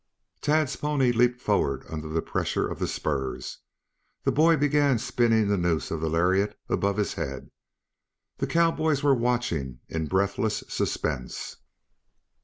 [0.41, 3.59] Tad's pony leaped forward under the pressure of the spurs.
[4.23, 7.51] The boy began spinning the noose of the lariat above his head.
[8.37, 11.57] The cowboys were watching in breathless suspense.